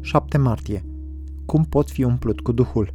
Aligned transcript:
7 0.00 0.38
martie. 0.38 0.84
Cum 1.46 1.64
pot 1.64 1.90
fi 1.90 2.04
umplut 2.04 2.40
cu 2.40 2.52
Duhul? 2.52 2.94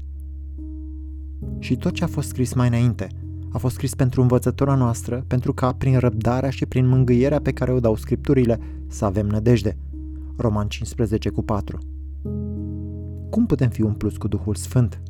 Și 1.60 1.76
tot 1.76 1.94
ce 1.94 2.04
a 2.04 2.08
fost 2.08 2.28
scris 2.28 2.54
mai 2.54 2.68
înainte 2.68 3.08
a 3.56 3.58
fost 3.58 3.74
scris 3.74 3.96
pentru 3.96 4.22
învățătura 4.22 4.76
noastră, 4.76 5.24
pentru 5.28 5.54
ca, 5.54 5.74
prin 5.74 5.98
răbdarea 5.98 6.50
și 6.50 6.66
prin 6.66 6.88
mângâierea 6.88 7.40
pe 7.40 7.52
care 7.52 7.72
o 7.72 7.80
dau 7.80 7.96
scripturile, 7.96 8.60
să 8.88 9.06
avem 9.06 9.28
nădejde. 9.28 9.78
Roman 10.38 10.68
15 10.68 11.30
cu 11.30 11.44
4 11.44 11.80
Cum 13.30 13.46
putem 13.46 13.70
fi 13.70 13.82
umpluți 13.82 14.20
cu 14.20 14.28
Duhul 14.28 14.56
Sfânt? 14.56 15.02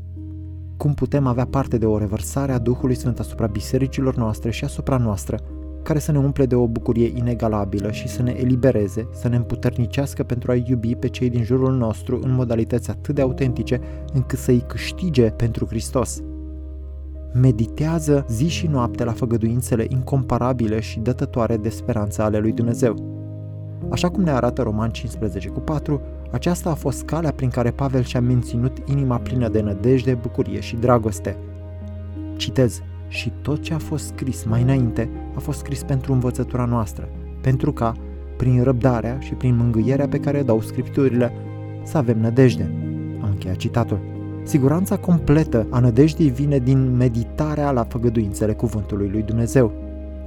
Cum 0.78 0.94
putem 0.94 1.28
avea 1.28 1.46
parte 1.46 1.78
de 1.78 1.86
o 1.86 1.98
revărsare 1.98 2.52
a 2.52 2.58
Duhului 2.58 2.96
Sfânt 2.96 3.20
asupra 3.20 3.48
bisericilor 3.48 4.16
noastre 4.16 4.52
și 4.52 4.64
asupra 4.64 4.98
noastră, 4.98 5.40
care 5.86 6.00
să 6.00 6.12
ne 6.12 6.18
umple 6.18 6.46
de 6.46 6.56
o 6.56 6.68
bucurie 6.68 7.12
inegalabilă 7.16 7.92
și 7.92 8.08
să 8.08 8.22
ne 8.22 8.36
elibereze, 8.38 9.08
să 9.12 9.28
ne 9.28 9.36
împuternicească 9.36 10.24
pentru 10.24 10.52
a 10.52 10.56
iubi 10.56 10.96
pe 10.96 11.08
cei 11.08 11.30
din 11.30 11.44
jurul 11.44 11.74
nostru 11.74 12.20
în 12.24 12.34
modalități 12.34 12.90
atât 12.90 13.16
de 13.16 13.22
autentice 13.22 13.80
încât 14.14 14.40
să-i 14.40 14.64
câștige 14.68 15.30
pentru 15.30 15.66
Hristos. 15.66 16.22
Meditează 17.34 18.26
zi 18.30 18.48
și 18.48 18.68
noapte 18.68 19.04
la 19.04 19.12
făgăduințele 19.12 19.86
incomparabile 19.88 20.80
și 20.80 21.00
dătătoare 21.00 21.58
de 21.58 21.70
speranță 21.70 22.22
ale 22.22 22.38
lui 22.38 22.52
Dumnezeu. 22.52 22.96
Așa 23.90 24.10
cum 24.10 24.24
ne 24.24 24.32
arată 24.32 24.62
Roman 24.62 24.90
15 24.90 25.50
cu 25.50 25.60
4, 25.60 26.02
aceasta 26.32 26.70
a 26.70 26.74
fost 26.74 27.04
calea 27.04 27.32
prin 27.32 27.50
care 27.50 27.72
Pavel 27.72 28.04
și-a 28.04 28.22
menținut 28.22 28.78
inima 28.86 29.18
plină 29.18 29.50
de 29.50 29.62
nădejde, 29.62 30.14
bucurie 30.14 30.60
și 30.60 30.76
dragoste. 30.76 31.38
Citez, 32.36 32.82
și 33.08 33.32
tot 33.42 33.62
ce 33.62 33.74
a 33.74 33.78
fost 33.78 34.06
scris 34.06 34.44
mai 34.44 34.62
înainte 34.62 35.10
a 35.36 35.40
fost 35.40 35.60
scris 35.60 35.84
pentru 35.84 36.14
învățătura 36.14 36.66
noastră, 36.66 37.10
pentru 37.42 37.72
ca, 37.74 37.94
prin 38.38 38.64
răbdarea 38.64 39.18
și 39.20 39.34
prin 39.34 39.56
mângâierea 39.56 40.08
pe 40.08 40.20
care 40.20 40.44
dau 40.44 40.62
scripturile, 40.62 41.32
să 41.84 41.98
avem 41.98 42.20
nădejde. 42.20 42.72
Am 43.22 43.30
încheiat 43.30 43.56
citatul. 43.56 44.00
Siguranța 44.44 44.98
completă 44.98 45.68
a 45.70 45.80
nădejdii 45.80 46.30
vine 46.30 46.58
din 46.58 46.96
meditarea 46.96 47.72
la 47.72 47.84
făgăduințele 47.84 48.54
cuvântului 48.54 49.10
lui 49.12 49.22
Dumnezeu. 49.22 49.72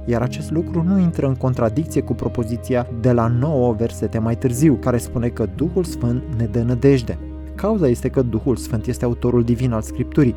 Iar 0.05 0.21
acest 0.21 0.51
lucru 0.51 0.83
nu 0.83 0.99
intră 0.99 1.27
în 1.27 1.35
contradicție 1.35 2.01
cu 2.01 2.13
propoziția 2.13 2.87
de 3.01 3.11
la 3.11 3.27
9 3.27 3.73
versete 3.73 4.19
mai 4.19 4.35
târziu, 4.37 4.73
care 4.73 4.97
spune 4.97 5.27
că 5.27 5.47
Duhul 5.55 5.83
Sfânt 5.83 6.23
ne 6.37 6.45
dă 6.45 6.61
nădejde. 6.61 7.17
Cauza 7.55 7.87
este 7.87 8.09
că 8.09 8.21
Duhul 8.21 8.55
Sfânt 8.55 8.85
este 8.85 9.05
autorul 9.05 9.43
divin 9.43 9.71
al 9.71 9.81
Scripturii 9.81 10.35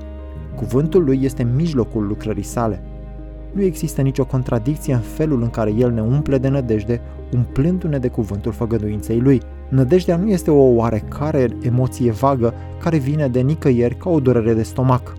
Cuvântul 0.57 1.05
lui 1.05 1.21
este 1.23 1.49
mijlocul 1.55 2.07
lucrării 2.07 2.43
sale. 2.43 2.83
Nu 3.53 3.63
există 3.63 4.03
nicio 4.03 4.25
contradicție 4.25 4.95
în 4.95 5.01
felul 5.01 5.43
în 5.43 5.51
care 5.51 5.73
el 5.79 5.93
ne 5.93 6.01
umple 6.01 6.39
de 6.39 6.49
nădejde, 6.49 7.01
umplându-ne 7.35 7.99
de 7.99 8.09
cuvântul 8.09 8.53
făgăduinței 8.53 9.21
lui. 9.21 9.41
Nădejdea 9.69 10.17
nu 10.17 10.29
este 10.29 10.51
o 10.51 10.75
oarecare 10.75 11.49
emoție 11.63 12.11
vagă 12.11 12.55
care 12.83 12.97
vine 12.99 13.29
de 13.29 13.41
nicăieri 13.41 13.95
ca 13.95 14.11
o 14.11 14.21
durere 14.21 14.55
de 14.55 14.63
stomac. 14.63 15.15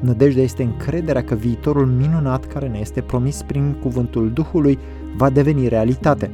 Nădejdea 0.00 0.42
este 0.42 0.62
încrederea 0.62 1.24
că 1.24 1.34
viitorul 1.34 1.86
minunat 1.86 2.44
care 2.44 2.68
ne 2.68 2.78
este 2.78 3.00
promis 3.00 3.42
prin 3.46 3.76
cuvântul 3.82 4.30
Duhului 4.30 4.78
va 5.16 5.30
deveni 5.30 5.68
realitate. 5.68 6.30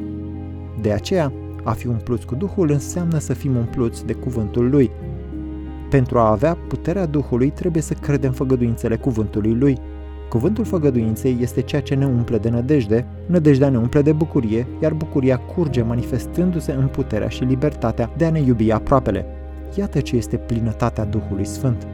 De 0.80 0.92
aceea, 0.92 1.32
a 1.62 1.70
fi 1.70 1.86
umpluți 1.86 2.26
cu 2.26 2.34
Duhul 2.34 2.70
înseamnă 2.70 3.18
să 3.18 3.32
fim 3.32 3.56
umpluți 3.56 4.06
de 4.06 4.12
cuvântul 4.12 4.70
Lui, 4.70 4.90
pentru 5.90 6.18
a 6.18 6.30
avea 6.30 6.56
puterea 6.68 7.06
Duhului 7.06 7.50
trebuie 7.50 7.82
să 7.82 7.94
credem 7.94 8.32
făgăduințele 8.32 8.96
cuvântului 8.96 9.54
Lui. 9.54 9.78
Cuvântul 10.28 10.64
făgăduinței 10.64 11.36
este 11.40 11.60
ceea 11.60 11.82
ce 11.82 11.94
ne 11.94 12.06
umple 12.06 12.38
de 12.38 12.48
nădejde, 12.48 13.06
nădejdea 13.26 13.68
ne 13.68 13.78
umple 13.78 14.02
de 14.02 14.12
bucurie, 14.12 14.66
iar 14.82 14.92
bucuria 14.92 15.36
curge 15.36 15.82
manifestându-se 15.82 16.72
în 16.72 16.86
puterea 16.86 17.28
și 17.28 17.44
libertatea 17.44 18.10
de 18.16 18.24
a 18.24 18.30
ne 18.30 18.40
iubi 18.40 18.70
aproapele. 18.70 19.26
Iată 19.74 20.00
ce 20.00 20.16
este 20.16 20.36
plinătatea 20.36 21.04
Duhului 21.04 21.44
Sfânt. 21.44 21.86